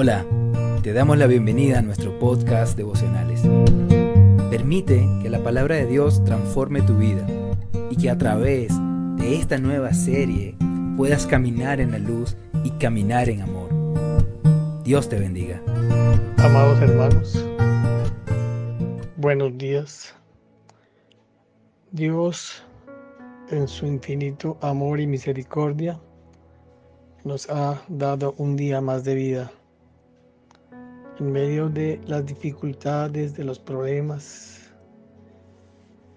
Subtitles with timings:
[0.00, 0.24] Hola,
[0.84, 3.42] te damos la bienvenida a nuestro podcast devocionales.
[4.48, 7.26] Permite que la palabra de Dios transforme tu vida
[7.90, 8.72] y que a través
[9.16, 10.54] de esta nueva serie
[10.96, 13.70] puedas caminar en la luz y caminar en amor.
[14.84, 15.60] Dios te bendiga.
[16.36, 17.44] Amados hermanos,
[19.16, 20.14] buenos días.
[21.90, 22.62] Dios,
[23.50, 25.98] en su infinito amor y misericordia,
[27.24, 29.52] nos ha dado un día más de vida
[31.18, 34.70] en medio de las dificultades, de los problemas,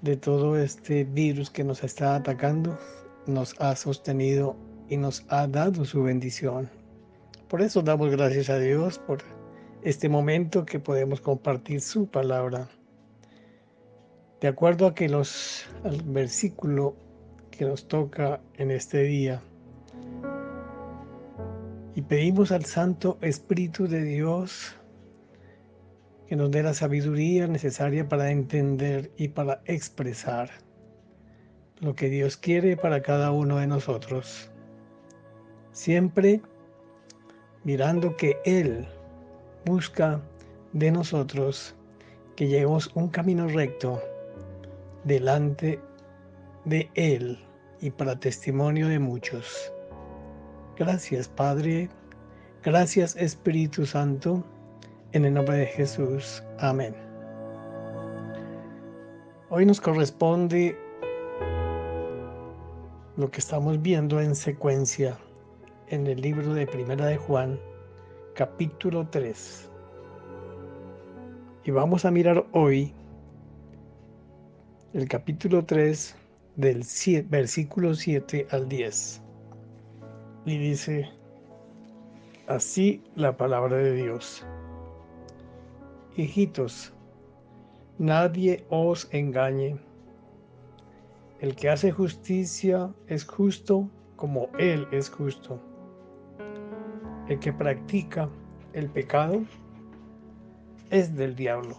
[0.01, 2.77] de todo este virus que nos está atacando,
[3.25, 4.55] nos ha sostenido
[4.89, 6.69] y nos ha dado su bendición.
[7.47, 9.19] Por eso damos gracias a Dios por
[9.83, 12.67] este momento que podemos compartir su palabra.
[14.39, 16.95] De acuerdo a que los al versículo
[17.49, 19.41] que nos toca en este día,
[21.93, 24.75] y pedimos al Santo Espíritu de Dios
[26.31, 30.49] que nos dé la sabiduría necesaria para entender y para expresar
[31.81, 34.49] lo que Dios quiere para cada uno de nosotros.
[35.73, 36.41] Siempre
[37.65, 38.87] mirando que Él
[39.65, 40.21] busca
[40.71, 41.75] de nosotros
[42.37, 44.01] que llevemos un camino recto
[45.03, 45.81] delante
[46.63, 47.39] de Él
[47.81, 49.73] y para testimonio de muchos.
[50.77, 51.89] Gracias Padre,
[52.63, 54.45] gracias Espíritu Santo
[55.13, 56.43] en el nombre de Jesús.
[56.59, 56.95] Amén.
[59.49, 60.77] Hoy nos corresponde
[63.17, 65.17] lo que estamos viendo en secuencia
[65.87, 67.59] en el libro de Primera de Juan,
[68.35, 69.69] capítulo 3.
[71.65, 72.93] Y vamos a mirar hoy
[74.93, 76.15] el capítulo 3
[76.55, 76.85] del
[77.29, 79.21] versículo 7 al 10.
[80.45, 81.09] Y dice
[82.47, 84.45] así la palabra de Dios.
[86.17, 86.93] Hijitos,
[87.97, 89.79] nadie os engañe.
[91.39, 95.57] El que hace justicia es justo como Él es justo.
[97.29, 98.27] El que practica
[98.73, 99.41] el pecado
[100.89, 101.77] es del diablo,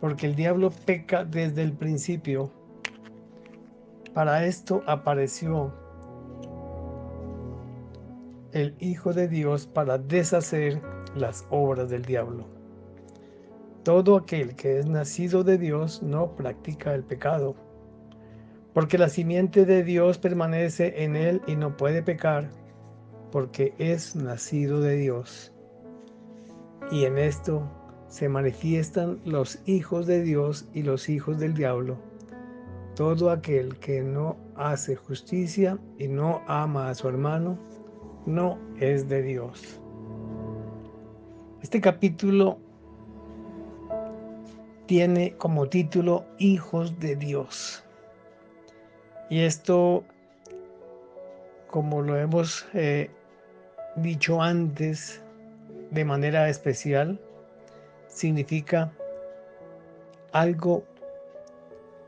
[0.00, 2.48] porque el diablo peca desde el principio.
[4.14, 5.74] Para esto apareció
[8.52, 10.80] el Hijo de Dios para deshacer
[11.16, 12.61] las obras del diablo.
[13.84, 17.56] Todo aquel que es nacido de Dios no practica el pecado,
[18.74, 22.48] porque la simiente de Dios permanece en él y no puede pecar,
[23.32, 25.52] porque es nacido de Dios.
[26.92, 27.68] Y en esto
[28.06, 31.96] se manifiestan los hijos de Dios y los hijos del diablo.
[32.94, 37.58] Todo aquel que no hace justicia y no ama a su hermano,
[38.26, 39.80] no es de Dios.
[41.62, 42.58] Este capítulo
[44.92, 47.82] tiene como título Hijos de Dios.
[49.30, 50.04] Y esto,
[51.70, 53.08] como lo hemos eh,
[53.96, 55.22] dicho antes
[55.92, 57.18] de manera especial,
[58.06, 58.92] significa
[60.32, 60.84] algo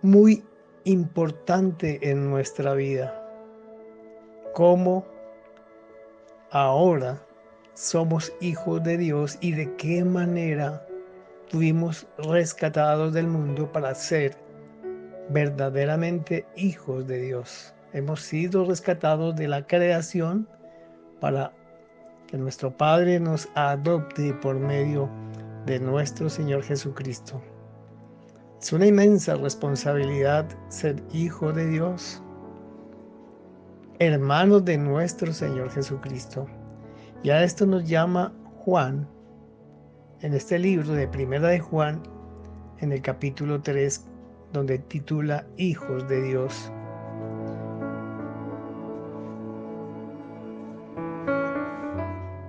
[0.03, 0.45] muy
[0.84, 3.19] importante en nuestra vida.
[4.53, 5.06] Cómo
[6.51, 7.19] ahora
[7.72, 10.87] somos hijos de Dios y de qué manera
[11.54, 14.37] fuimos rescatados del mundo para ser
[15.31, 17.72] verdaderamente hijos de Dios.
[17.92, 20.48] Hemos sido rescatados de la creación
[21.20, 21.53] para
[22.26, 25.09] que nuestro Padre nos adopte por medio
[25.65, 27.41] de nuestro Señor Jesucristo.
[28.60, 32.21] Es una inmensa responsabilidad ser hijo de Dios,
[34.00, 36.48] hermanos de nuestro Señor Jesucristo.
[37.22, 38.32] Y a esto nos llama
[38.65, 39.14] Juan
[40.25, 42.03] en este libro de Primera de Juan,
[42.81, 44.07] en el capítulo 3,
[44.55, 46.73] donde titula Hijos de Dios.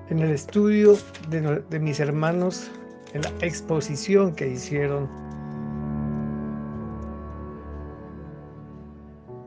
[0.09, 0.93] En el estudio
[1.29, 2.71] de, de mis hermanos,
[3.11, 5.09] en la exposición que hicieron,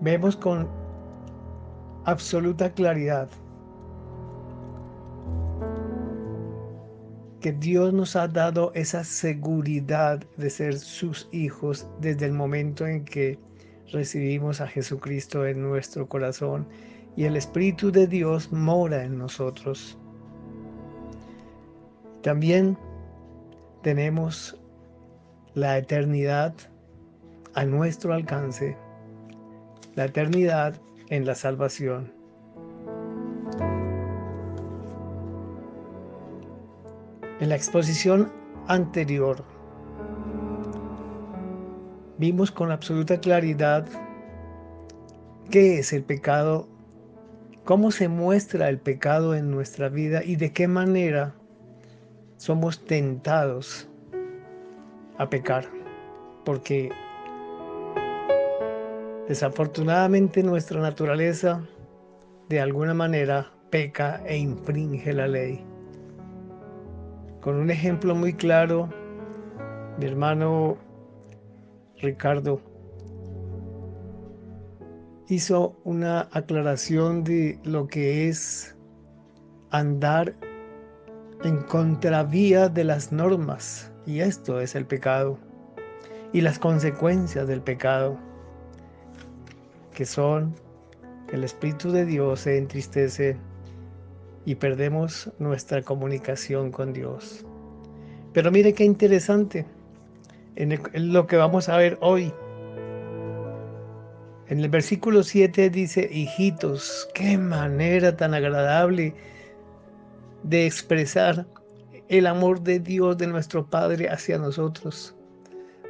[0.03, 0.69] vemos con
[2.05, 3.31] absoluta claridad
[7.53, 13.39] Dios nos ha dado esa seguridad de ser sus hijos desde el momento en que
[13.93, 16.67] recibimos a Jesucristo en nuestro corazón
[17.17, 19.99] y el Espíritu de Dios mora en nosotros.
[22.23, 22.77] También
[23.83, 24.61] tenemos
[25.55, 26.55] la eternidad
[27.55, 28.77] a nuestro alcance,
[29.95, 32.18] la eternidad en la salvación.
[37.41, 38.33] En la exposición
[38.67, 39.45] anterior
[42.19, 43.87] vimos con absoluta claridad
[45.49, 46.69] qué es el pecado,
[47.65, 51.37] cómo se muestra el pecado en nuestra vida y de qué manera
[52.39, 53.89] somos tentados
[55.17, 55.67] a pecar,
[56.45, 56.91] porque
[59.29, 61.63] desafortunadamente nuestra naturaleza
[62.49, 65.78] de alguna manera peca e infringe la ley.
[67.49, 68.91] Con un ejemplo muy claro,
[69.97, 70.77] mi hermano
[71.97, 72.61] Ricardo
[75.31, 78.77] hizo una aclaración de lo que es
[79.71, 80.35] andar
[81.43, 85.39] en contravía de las normas, y esto es el pecado,
[86.35, 88.19] y las consecuencias del pecado,
[89.95, 90.55] que son
[91.27, 93.39] que el Espíritu de Dios se entristece
[94.49, 97.45] y perdemos nuestra comunicación con Dios.
[98.33, 99.67] Pero mire qué interesante
[100.57, 100.81] en,
[101.13, 102.33] lo que vamos a ver hoy.
[104.47, 109.15] En el versículo 7 dice, hijitos, qué manera tan agradable
[110.45, 111.47] de expresar
[112.09, 115.15] el amor de Dios, de nuestro Padre hacia nosotros.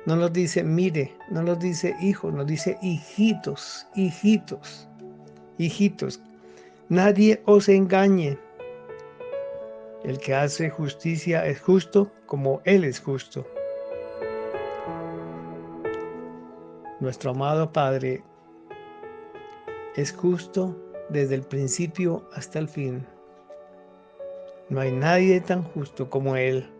[0.05, 4.89] No nos dice, mire, no nos dice hijo, nos dice hijitos, hijitos,
[5.59, 6.21] hijitos.
[6.89, 8.37] Nadie os engañe.
[10.05, 13.45] El que hace justicia es justo como Él es justo.
[17.00, 18.23] Nuestro amado Padre
[19.97, 20.77] es justo
[21.09, 23.05] desde el principio hasta el fin.
[24.69, 26.71] No hay nadie tan justo como Él.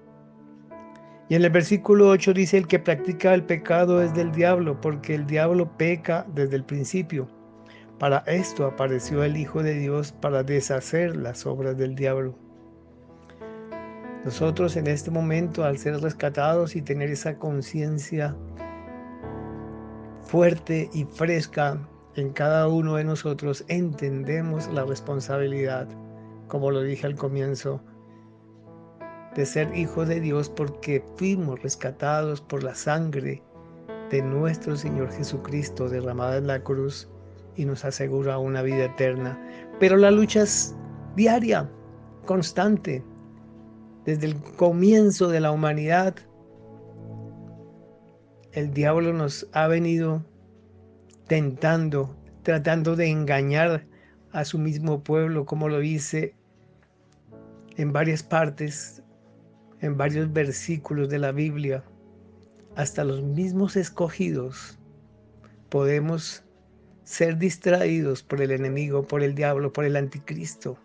[1.29, 5.15] Y en el versículo 8 dice, el que practica el pecado es del diablo, porque
[5.15, 7.29] el diablo peca desde el principio.
[7.99, 12.48] Para esto apareció el Hijo de Dios, para deshacer las obras del diablo.
[14.29, 18.37] Nosotros en este momento, al ser rescatados y tener esa conciencia
[20.23, 21.79] fuerte y fresca
[22.15, 25.89] en cada uno de nosotros, entendemos la responsabilidad,
[26.47, 27.81] como lo dije al comienzo,
[29.35, 33.43] de ser hijos de Dios porque fuimos rescatados por la sangre
[34.11, 37.09] de nuestro Señor Jesucristo derramada en la cruz
[37.57, 39.41] y nos asegura una vida eterna.
[39.81, 40.77] Pero la lucha es
[41.17, 41.67] diaria,
[42.27, 43.03] constante,
[44.08, 46.14] desde el comienzo de la humanidad.
[48.52, 50.25] El diablo nos ha venido
[51.26, 53.84] tentando, tratando de engañar
[54.32, 56.34] a su mismo pueblo, como lo dice
[57.76, 59.02] en varias partes,
[59.82, 61.84] en varios versículos de la Biblia.
[62.76, 64.78] Hasta los mismos escogidos
[65.69, 66.44] podemos
[67.05, 70.78] ser distraídos por el enemigo, por el diablo, por el anticristo,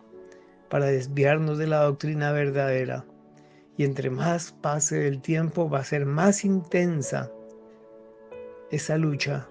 [0.70, 3.06] para desviarnos de la doctrina verdadera.
[3.78, 7.32] Y entre más pase el tiempo va a ser más intensa
[8.72, 9.48] esa lucha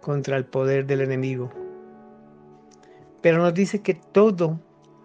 [0.00, 1.50] contra el poder del enemigo.
[3.22, 4.60] Pero nos dice que todo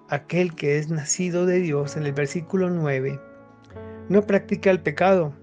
[0.10, 3.20] aquel que es nacido de Dios, en el versículo 9,
[4.10, 5.34] no practica el pecado,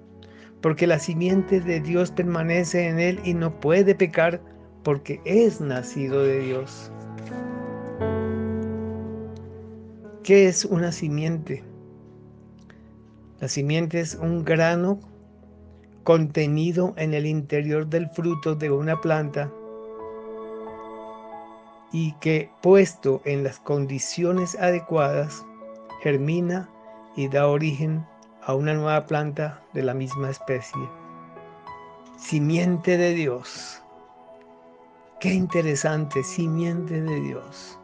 [0.60, 4.40] porque la simiente de Dios permanece en él y no puede pecar
[4.84, 6.92] porque es nacido de Dios.
[10.22, 11.64] ¿Qué es una simiente?
[13.40, 14.98] La simiente es un grano
[16.02, 19.52] contenido en el interior del fruto de una planta
[21.92, 25.44] y que puesto en las condiciones adecuadas
[26.02, 26.68] germina
[27.14, 28.04] y da origen
[28.42, 30.88] a una nueva planta de la misma especie.
[32.16, 33.82] Simiente de Dios.
[35.20, 37.78] Qué interesante, simiente de Dios.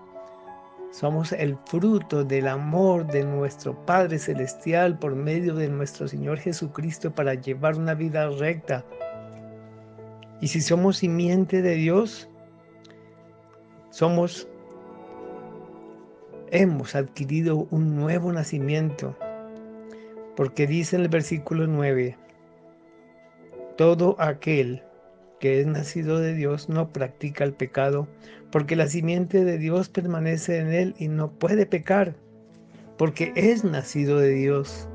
[0.95, 7.13] Somos el fruto del amor de nuestro Padre Celestial por medio de nuestro Señor Jesucristo
[7.13, 8.85] para llevar una vida recta.
[10.41, 12.29] Y si somos simiente de Dios,
[13.91, 14.47] somos,
[16.53, 19.17] hemos adquirido un nuevo nacimiento.
[20.37, 22.17] Porque dice en el versículo 9,
[23.77, 24.84] todo aquel
[25.45, 28.09] que es nacido de Dios no practica el pecado,
[28.51, 32.17] porque la simiente de Dios permanece en él y no puede pecar,
[32.97, 34.89] porque es nacido de Dios.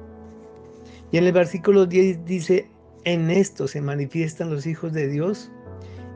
[1.11, 2.67] Y en el versículo 10 dice,
[3.03, 5.51] en esto se manifiestan los hijos de Dios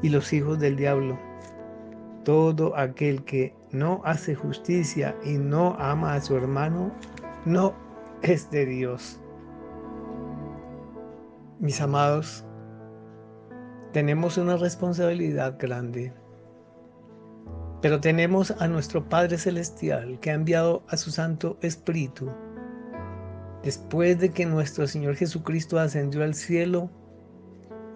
[0.01, 1.19] y los hijos del diablo.
[2.25, 6.91] Todo aquel que no hace justicia y no ama a su hermano,
[7.45, 7.75] no
[8.23, 9.19] es de Dios.
[11.59, 12.43] Mis amados,
[13.93, 16.11] tenemos una responsabilidad grande.
[17.81, 22.29] Pero tenemos a nuestro Padre Celestial que ha enviado a su Santo Espíritu
[23.63, 26.89] Después de que nuestro Señor Jesucristo ascendió al cielo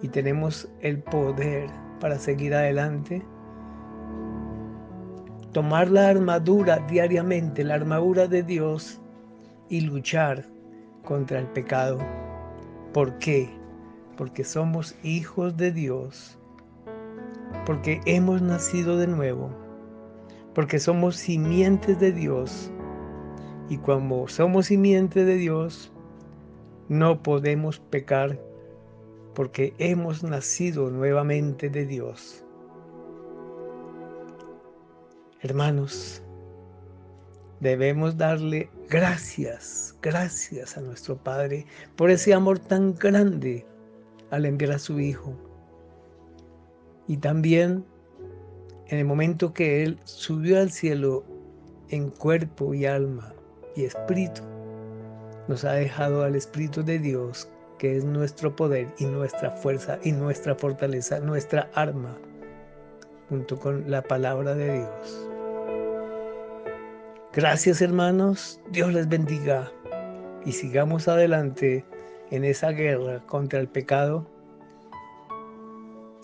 [0.00, 1.68] y tenemos el poder
[2.00, 3.22] para seguir adelante,
[5.52, 8.98] tomar la armadura diariamente, la armadura de Dios
[9.68, 10.46] y luchar
[11.04, 11.98] contra el pecado.
[12.94, 13.57] ¿Por qué?
[14.18, 16.36] Porque somos hijos de Dios,
[17.64, 19.48] porque hemos nacido de nuevo,
[20.56, 22.72] porque somos simientes de Dios.
[23.68, 25.92] Y cuando somos simientes de Dios,
[26.88, 28.40] no podemos pecar
[29.34, 32.44] porque hemos nacido nuevamente de Dios.
[35.42, 36.24] Hermanos,
[37.60, 43.64] debemos darle gracias, gracias a nuestro Padre por ese amor tan grande
[44.30, 45.34] al enviar a su Hijo.
[47.06, 47.84] Y también
[48.88, 51.24] en el momento que Él subió al cielo
[51.90, 53.34] en cuerpo y alma
[53.76, 54.42] y espíritu,
[55.46, 60.12] nos ha dejado al Espíritu de Dios, que es nuestro poder y nuestra fuerza y
[60.12, 62.16] nuestra fortaleza, nuestra arma,
[63.28, 65.28] junto con la palabra de Dios.
[67.32, 69.70] Gracias hermanos, Dios les bendiga
[70.44, 71.84] y sigamos adelante
[72.30, 74.26] en esa guerra contra el pecado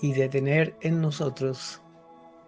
[0.01, 1.81] y de tener en nosotros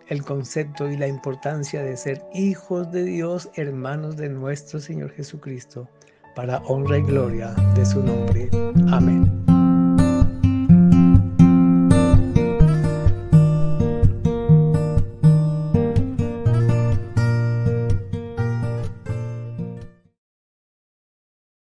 [0.08, 5.88] el concepto y la importancia de ser hijos de Dios, hermanos de nuestro Señor Jesucristo,
[6.34, 8.48] para honra y gloria de su nombre.
[8.90, 9.35] Amén.